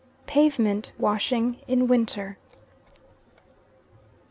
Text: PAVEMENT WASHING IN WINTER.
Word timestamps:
PAVEMENT 0.25 0.93
WASHING 0.97 1.57
IN 1.67 1.85
WINTER. 1.87 2.39